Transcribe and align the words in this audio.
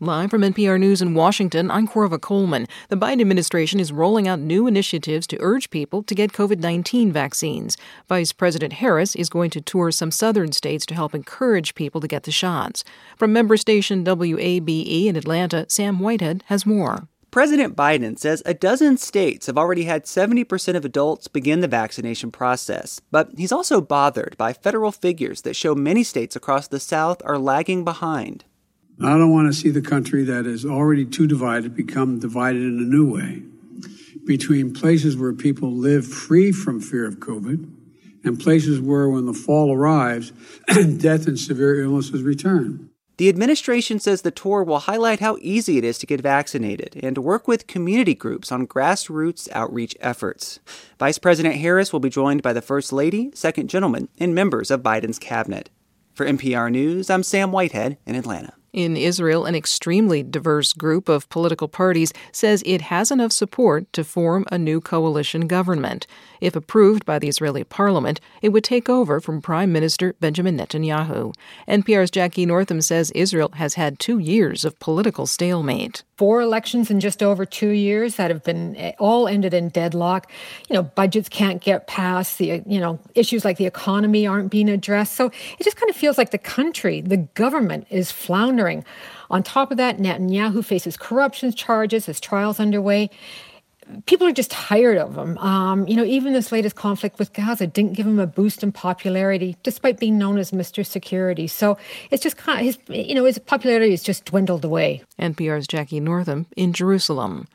Live 0.00 0.30
from 0.30 0.42
NPR 0.42 0.78
News 0.78 1.02
in 1.02 1.14
Washington, 1.14 1.72
I'm 1.72 1.88
Korva 1.88 2.20
Coleman. 2.20 2.68
The 2.88 2.94
Biden 2.94 3.20
administration 3.20 3.80
is 3.80 3.90
rolling 3.90 4.28
out 4.28 4.38
new 4.38 4.68
initiatives 4.68 5.26
to 5.26 5.36
urge 5.40 5.70
people 5.70 6.04
to 6.04 6.14
get 6.14 6.30
COVID 6.32 6.60
19 6.60 7.10
vaccines. 7.10 7.76
Vice 8.08 8.32
President 8.32 8.74
Harris 8.74 9.16
is 9.16 9.28
going 9.28 9.50
to 9.50 9.60
tour 9.60 9.90
some 9.90 10.12
southern 10.12 10.52
states 10.52 10.86
to 10.86 10.94
help 10.94 11.16
encourage 11.16 11.74
people 11.74 12.00
to 12.00 12.06
get 12.06 12.22
the 12.22 12.30
shots. 12.30 12.84
From 13.16 13.32
member 13.32 13.56
station 13.56 14.04
WABE 14.04 15.06
in 15.06 15.16
Atlanta, 15.16 15.66
Sam 15.68 15.98
Whitehead 15.98 16.44
has 16.46 16.64
more. 16.64 17.08
President 17.32 17.74
Biden 17.74 18.16
says 18.16 18.40
a 18.46 18.54
dozen 18.54 18.98
states 18.98 19.48
have 19.48 19.58
already 19.58 19.82
had 19.82 20.04
70% 20.04 20.76
of 20.76 20.84
adults 20.84 21.26
begin 21.26 21.58
the 21.58 21.66
vaccination 21.66 22.30
process, 22.30 23.00
but 23.10 23.30
he's 23.36 23.50
also 23.50 23.80
bothered 23.80 24.36
by 24.38 24.52
federal 24.52 24.92
figures 24.92 25.42
that 25.42 25.56
show 25.56 25.74
many 25.74 26.04
states 26.04 26.36
across 26.36 26.68
the 26.68 26.78
South 26.78 27.20
are 27.24 27.36
lagging 27.36 27.82
behind. 27.84 28.44
I 29.00 29.10
don't 29.10 29.30
want 29.30 29.52
to 29.52 29.58
see 29.58 29.70
the 29.70 29.80
country 29.80 30.24
that 30.24 30.44
is 30.44 30.64
already 30.64 31.04
too 31.04 31.28
divided 31.28 31.76
become 31.76 32.18
divided 32.18 32.62
in 32.62 32.78
a 32.78 32.82
new 32.82 33.12
way 33.12 33.42
between 34.24 34.74
places 34.74 35.16
where 35.16 35.32
people 35.32 35.70
live 35.70 36.04
free 36.04 36.50
from 36.50 36.80
fear 36.80 37.06
of 37.06 37.16
COVID 37.16 37.70
and 38.24 38.40
places 38.40 38.80
where, 38.80 39.08
when 39.08 39.26
the 39.26 39.32
fall 39.32 39.72
arrives, 39.72 40.32
death 40.96 41.28
and 41.28 41.38
severe 41.38 41.80
illnesses 41.80 42.22
return. 42.22 42.90
The 43.18 43.28
administration 43.28 44.00
says 44.00 44.22
the 44.22 44.30
tour 44.32 44.62
will 44.64 44.80
highlight 44.80 45.20
how 45.20 45.38
easy 45.40 45.78
it 45.78 45.84
is 45.84 45.98
to 45.98 46.06
get 46.06 46.20
vaccinated 46.20 46.98
and 47.02 47.18
work 47.18 47.48
with 47.48 47.68
community 47.68 48.14
groups 48.14 48.50
on 48.50 48.66
grassroots 48.66 49.48
outreach 49.52 49.96
efforts. 50.00 50.58
Vice 50.98 51.18
President 51.18 51.56
Harris 51.56 51.92
will 51.92 52.00
be 52.00 52.10
joined 52.10 52.42
by 52.42 52.52
the 52.52 52.62
First 52.62 52.92
Lady, 52.92 53.30
Second 53.34 53.70
Gentleman, 53.70 54.08
and 54.18 54.34
members 54.34 54.70
of 54.70 54.82
Biden's 54.82 55.18
cabinet. 55.18 55.70
For 56.14 56.26
NPR 56.26 56.70
News, 56.70 57.10
I'm 57.10 57.22
Sam 57.22 57.52
Whitehead 57.52 57.98
in 58.04 58.16
Atlanta. 58.16 58.54
In 58.78 58.96
Israel, 58.96 59.44
an 59.44 59.56
extremely 59.56 60.22
diverse 60.22 60.72
group 60.72 61.08
of 61.08 61.28
political 61.30 61.66
parties 61.66 62.12
says 62.30 62.62
it 62.64 62.80
has 62.82 63.10
enough 63.10 63.32
support 63.32 63.92
to 63.92 64.04
form 64.04 64.46
a 64.52 64.56
new 64.56 64.80
coalition 64.80 65.48
government. 65.48 66.06
If 66.40 66.54
approved 66.54 67.04
by 67.04 67.18
the 67.18 67.26
Israeli 67.26 67.64
parliament, 67.64 68.20
it 68.40 68.50
would 68.50 68.62
take 68.62 68.88
over 68.88 69.18
from 69.18 69.42
Prime 69.42 69.72
Minister 69.72 70.14
Benjamin 70.20 70.56
Netanyahu. 70.56 71.34
NPR's 71.66 72.12
Jackie 72.12 72.46
Northam 72.46 72.80
says 72.80 73.10
Israel 73.16 73.50
has 73.54 73.74
had 73.74 73.98
two 73.98 74.20
years 74.20 74.64
of 74.64 74.78
political 74.78 75.26
stalemate. 75.26 76.04
Four 76.16 76.40
elections 76.40 76.88
in 76.90 77.00
just 77.00 77.22
over 77.22 77.44
two 77.44 77.70
years 77.70 78.16
that 78.16 78.30
have 78.30 78.44
been 78.44 78.76
eh, 78.76 78.92
all 78.98 79.26
ended 79.28 79.54
in 79.54 79.70
deadlock. 79.70 80.30
You 80.68 80.74
know, 80.74 80.82
budgets 80.82 81.28
can't 81.28 81.60
get 81.60 81.86
passed. 81.86 82.38
The 82.38 82.62
you 82.66 82.80
know 82.80 82.98
issues 83.14 83.44
like 83.44 83.56
the 83.56 83.66
economy 83.66 84.26
aren't 84.26 84.50
being 84.50 84.68
addressed. 84.68 85.14
So 85.14 85.26
it 85.26 85.64
just 85.64 85.76
kind 85.76 85.90
of 85.90 85.96
feels 85.96 86.18
like 86.18 86.30
the 86.30 86.38
country, 86.38 87.00
the 87.00 87.18
government, 87.34 87.86
is 87.90 88.10
floundering. 88.10 88.67
On 89.30 89.42
top 89.42 89.70
of 89.70 89.76
that, 89.76 89.98
Netanyahu 89.98 90.64
faces 90.64 90.96
corruption 90.96 91.52
charges, 91.52 92.06
his 92.06 92.20
trials 92.20 92.58
underway 92.60 93.10
people 94.06 94.26
are 94.26 94.32
just 94.32 94.50
tired 94.50 94.98
of 94.98 95.16
him. 95.16 95.38
Um, 95.38 95.86
you 95.88 95.96
know, 95.96 96.04
even 96.04 96.32
this 96.32 96.52
latest 96.52 96.76
conflict 96.76 97.18
with 97.18 97.32
Gaza 97.32 97.66
didn't 97.66 97.94
give 97.94 98.06
him 98.06 98.18
a 98.18 98.26
boost 98.26 98.62
in 98.62 98.72
popularity, 98.72 99.56
despite 99.62 99.98
being 99.98 100.18
known 100.18 100.38
as 100.38 100.50
Mr. 100.50 100.84
Security. 100.84 101.46
So 101.46 101.78
it's 102.10 102.22
just 102.22 102.36
kind 102.36 102.60
of 102.60 102.66
his, 102.66 102.78
you 102.88 103.14
know, 103.14 103.24
his 103.24 103.38
popularity 103.38 103.90
has 103.90 104.02
just 104.02 104.24
dwindled 104.24 104.64
away. 104.64 105.02
NPR's 105.18 105.66
Jackie 105.66 106.00
Northam 106.00 106.46
in 106.56 106.72
Jerusalem. 106.72 107.48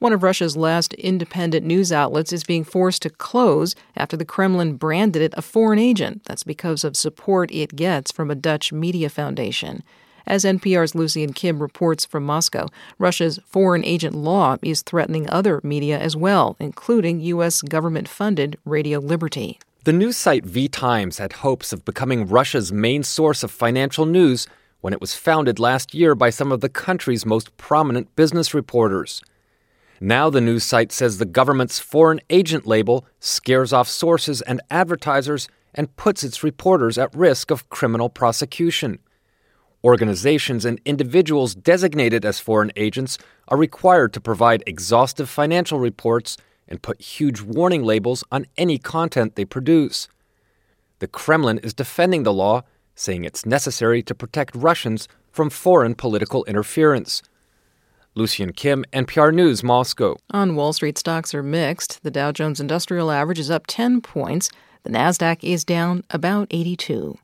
One 0.00 0.12
of 0.12 0.22
Russia's 0.22 0.56
last 0.56 0.94
independent 0.94 1.66
news 1.66 1.90
outlets 1.90 2.32
is 2.32 2.44
being 2.44 2.62
forced 2.62 3.02
to 3.02 3.10
close 3.10 3.74
after 3.96 4.16
the 4.16 4.24
Kremlin 4.24 4.76
branded 4.76 5.22
it 5.22 5.34
a 5.36 5.42
foreign 5.42 5.80
agent. 5.80 6.22
That's 6.24 6.44
because 6.44 6.84
of 6.84 6.96
support 6.96 7.50
it 7.50 7.74
gets 7.74 8.12
from 8.12 8.30
a 8.30 8.36
Dutch 8.36 8.72
media 8.72 9.08
foundation. 9.08 9.82
As 10.28 10.44
NPR's 10.44 10.94
Lucian 10.94 11.32
Kim 11.32 11.58
reports 11.58 12.04
from 12.04 12.22
Moscow, 12.22 12.68
Russia's 12.98 13.40
foreign 13.46 13.82
agent 13.82 14.14
law 14.14 14.58
is 14.60 14.82
threatening 14.82 15.28
other 15.30 15.58
media 15.64 15.98
as 15.98 16.16
well, 16.16 16.54
including 16.60 17.20
U.S. 17.20 17.62
government 17.62 18.08
funded 18.08 18.58
Radio 18.66 18.98
Liberty. 18.98 19.58
The 19.84 19.92
news 19.94 20.18
site 20.18 20.44
VTimes 20.44 21.16
had 21.16 21.32
hopes 21.32 21.72
of 21.72 21.86
becoming 21.86 22.28
Russia's 22.28 22.70
main 22.70 23.04
source 23.04 23.42
of 23.42 23.50
financial 23.50 24.04
news 24.04 24.46
when 24.82 24.92
it 24.92 25.00
was 25.00 25.14
founded 25.14 25.58
last 25.58 25.94
year 25.94 26.14
by 26.14 26.28
some 26.28 26.52
of 26.52 26.60
the 26.60 26.68
country's 26.68 27.24
most 27.24 27.56
prominent 27.56 28.14
business 28.14 28.52
reporters. 28.52 29.22
Now, 29.98 30.28
the 30.28 30.42
news 30.42 30.62
site 30.62 30.92
says 30.92 31.16
the 31.16 31.24
government's 31.24 31.78
foreign 31.78 32.20
agent 32.28 32.66
label 32.66 33.06
scares 33.18 33.72
off 33.72 33.88
sources 33.88 34.42
and 34.42 34.60
advertisers 34.70 35.48
and 35.74 35.96
puts 35.96 36.22
its 36.22 36.44
reporters 36.44 36.98
at 36.98 37.16
risk 37.16 37.50
of 37.50 37.70
criminal 37.70 38.10
prosecution. 38.10 38.98
Organizations 39.84 40.64
and 40.64 40.80
individuals 40.84 41.54
designated 41.54 42.24
as 42.24 42.40
foreign 42.40 42.72
agents 42.74 43.16
are 43.46 43.56
required 43.56 44.12
to 44.12 44.20
provide 44.20 44.64
exhaustive 44.66 45.30
financial 45.30 45.78
reports 45.78 46.36
and 46.66 46.82
put 46.82 47.00
huge 47.00 47.40
warning 47.40 47.84
labels 47.84 48.24
on 48.32 48.46
any 48.56 48.78
content 48.78 49.36
they 49.36 49.44
produce. 49.44 50.08
The 50.98 51.06
Kremlin 51.06 51.58
is 51.58 51.74
defending 51.74 52.24
the 52.24 52.32
law, 52.32 52.62
saying 52.96 53.24
it's 53.24 53.46
necessary 53.46 54.02
to 54.02 54.14
protect 54.14 54.56
Russians 54.56 55.06
from 55.30 55.48
foreign 55.48 55.94
political 55.94 56.44
interference. 56.46 57.22
Lucian 58.16 58.52
Kim, 58.52 58.84
NPR 58.92 59.32
News, 59.32 59.62
Moscow. 59.62 60.16
On 60.30 60.56
Wall 60.56 60.72
Street, 60.72 60.98
stocks 60.98 61.32
are 61.32 61.42
mixed. 61.42 62.02
The 62.02 62.10
Dow 62.10 62.32
Jones 62.32 62.58
Industrial 62.58 63.12
Average 63.12 63.38
is 63.38 63.50
up 63.50 63.68
10 63.68 64.00
points. 64.00 64.50
The 64.82 64.90
Nasdaq 64.90 65.44
is 65.44 65.64
down 65.64 66.02
about 66.10 66.48
82. 66.50 67.16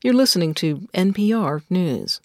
You're 0.00 0.14
listening 0.14 0.54
to 0.54 0.86
NPR 0.94 1.62
News. 1.68 2.20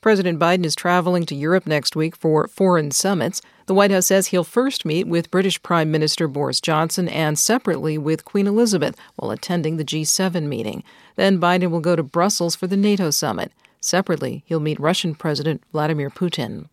President 0.00 0.40
Biden 0.40 0.64
is 0.64 0.74
traveling 0.74 1.24
to 1.26 1.36
Europe 1.36 1.68
next 1.68 1.94
week 1.94 2.16
for 2.16 2.48
foreign 2.48 2.90
summits. 2.90 3.40
The 3.66 3.74
White 3.74 3.92
House 3.92 4.08
says 4.08 4.26
he'll 4.26 4.42
first 4.42 4.84
meet 4.84 5.06
with 5.06 5.30
British 5.30 5.62
Prime 5.62 5.92
Minister 5.92 6.26
Boris 6.26 6.60
Johnson 6.60 7.08
and 7.08 7.38
separately 7.38 7.96
with 7.96 8.24
Queen 8.24 8.48
Elizabeth 8.48 8.96
while 9.14 9.30
attending 9.30 9.76
the 9.76 9.84
G7 9.84 10.48
meeting. 10.48 10.82
Then 11.14 11.38
Biden 11.38 11.70
will 11.70 11.78
go 11.78 11.94
to 11.94 12.02
Brussels 12.02 12.56
for 12.56 12.66
the 12.66 12.76
NATO 12.76 13.10
summit. 13.10 13.52
Separately, 13.80 14.42
he'll 14.44 14.58
meet 14.58 14.80
Russian 14.80 15.14
President 15.14 15.62
Vladimir 15.70 16.10
Putin. 16.10 16.66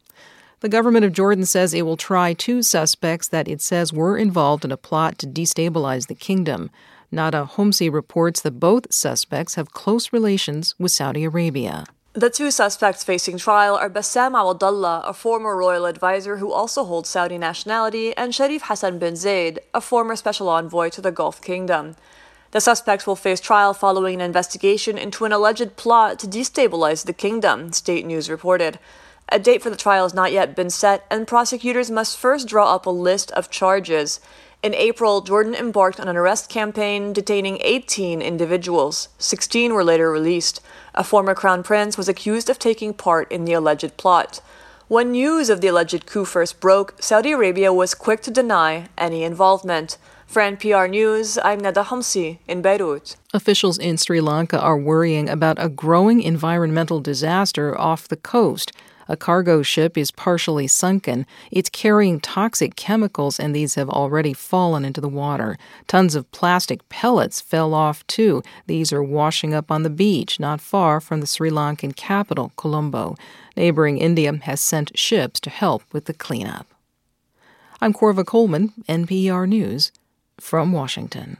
The 0.62 0.70
government 0.70 1.06
of 1.06 1.14
Jordan 1.14 1.46
says 1.46 1.76
it 1.76 1.84
will 1.84 1.96
try 1.96 2.34
two 2.34 2.64
suspects 2.64 3.28
that 3.28 3.48
it 3.48 3.62
says 3.62 3.94
were 3.94 4.18
involved 4.18 4.66
in 4.66 4.72
a 4.72 4.78
plot 4.78 5.20
to 5.20 5.28
destabilize 5.28 6.08
the 6.08 6.16
kingdom. 6.16 6.72
Nada 7.12 7.50
Homsi 7.56 7.92
reports 7.92 8.42
that 8.42 8.60
both 8.60 8.94
suspects 8.94 9.56
have 9.56 9.74
close 9.74 10.14
relations 10.14 10.76
with 10.78 10.92
Saudi 10.92 11.24
Arabia. 11.24 11.86
The 12.14 12.30
two 12.30 12.52
suspects 12.52 13.04
facing 13.04 13.38
trial 13.38 13.76
are 13.76 13.90
Bassem 13.90 14.34
Awadallah, 14.34 15.08
a 15.08 15.14
former 15.14 15.56
royal 15.56 15.86
advisor 15.86 16.38
who 16.38 16.52
also 16.52 16.84
holds 16.84 17.10
Saudi 17.10 17.38
nationality, 17.38 18.16
and 18.18 18.34
Sharif 18.34 18.64
Hassan 18.64 19.00
bin 19.00 19.14
Zayed, 19.14 19.60
a 19.74 19.82
former 19.82 20.16
special 20.16 20.50
envoy 20.50 20.90
to 20.90 21.02
the 21.02 21.12
Gulf 21.12 21.42
Kingdom. 21.42 21.96
The 22.52 22.62
suspects 22.62 23.06
will 23.06 23.16
face 23.16 23.40
trial 23.40 23.74
following 23.74 24.16
an 24.16 24.22
investigation 24.22 24.98
into 24.98 25.26
an 25.26 25.32
alleged 25.32 25.76
plot 25.78 26.18
to 26.20 26.28
destabilize 26.28 27.06
the 27.06 27.14
kingdom, 27.14 27.72
state 27.74 28.06
news 28.06 28.30
reported. 28.30 28.80
A 29.32 29.38
date 29.38 29.62
for 29.62 29.70
the 29.70 29.76
trial 29.76 30.06
has 30.06 30.14
not 30.14 30.32
yet 30.32 30.56
been 30.56 30.72
set, 30.72 31.06
and 31.12 31.28
prosecutors 31.28 31.92
must 31.92 32.18
first 32.18 32.48
draw 32.48 32.74
up 32.74 32.88
a 32.88 32.90
list 32.90 33.32
of 33.32 33.52
charges. 33.52 34.20
In 34.64 34.74
April, 34.74 35.22
Jordan 35.22 35.54
embarked 35.54 36.00
on 36.00 36.08
an 36.08 36.18
arrest 36.18 36.50
campaign 36.50 37.14
detaining 37.14 37.60
18 37.62 38.22
individuals. 38.22 39.08
16 39.20 39.74
were 39.74 39.84
later 39.84 40.12
released. 40.12 40.62
A 40.96 41.04
former 41.04 41.36
crown 41.36 41.62
prince 41.62 41.96
was 41.96 42.10
accused 42.10 42.50
of 42.50 42.58
taking 42.58 42.94
part 42.94 43.32
in 43.32 43.46
the 43.46 43.54
alleged 43.54 43.96
plot. 43.98 44.42
When 44.88 45.12
news 45.12 45.52
of 45.52 45.62
the 45.62 45.68
alleged 45.68 46.08
coup 46.08 46.26
first 46.26 46.60
broke, 46.60 46.96
Saudi 47.00 47.32
Arabia 47.32 47.72
was 47.72 47.94
quick 47.94 48.22
to 48.24 48.32
deny 48.32 48.90
any 48.98 49.24
involvement. 49.24 49.98
For 50.26 50.42
NPR 50.42 50.90
News, 50.90 51.38
I'm 51.44 51.60
Nada 51.60 51.84
Homsi 51.84 52.40
in 52.48 52.62
Beirut. 52.62 53.16
Officials 53.34 53.78
in 53.78 53.98
Sri 53.98 54.20
Lanka 54.20 54.60
are 54.60 54.78
worrying 54.78 55.30
about 55.30 55.58
a 55.60 55.70
growing 55.70 56.22
environmental 56.22 57.00
disaster 57.00 57.80
off 57.80 58.08
the 58.08 58.18
coast. 58.18 58.72
A 59.12 59.18
cargo 59.18 59.64
ship 59.64 59.98
is 59.98 60.12
partially 60.12 60.68
sunken. 60.68 61.26
It's 61.50 61.70
carrying 61.70 62.20
toxic 62.20 62.76
chemicals, 62.76 63.40
and 63.40 63.56
these 63.56 63.74
have 63.74 63.90
already 63.90 64.34
fallen 64.34 64.86
into 64.86 65.02
the 65.02 65.10
water. 65.10 65.58
Tons 65.88 66.14
of 66.14 66.32
plastic 66.32 66.88
pellets 66.90 67.42
fell 67.42 67.74
off, 67.74 68.06
too. 68.06 68.44
These 68.68 68.94
are 68.94 69.02
washing 69.02 69.52
up 69.52 69.72
on 69.72 69.82
the 69.82 69.90
beach 69.90 70.40
not 70.40 70.62
far 70.62 71.02
from 71.02 71.22
the 71.22 71.28
Sri 71.28 71.50
Lankan 71.50 71.96
capital, 71.96 72.52
Colombo. 72.56 73.16
Neighboring 73.58 73.98
India 73.98 74.32
has 74.44 74.62
sent 74.62 74.98
ships 74.98 75.40
to 75.40 75.50
help 75.50 75.82
with 75.92 76.06
the 76.06 76.14
cleanup. 76.14 76.68
I'm 77.82 77.94
Korva 77.94 78.24
Coleman, 78.24 78.74
NPR 78.88 79.50
News, 79.50 79.92
from 80.40 80.72
Washington. 80.72 81.38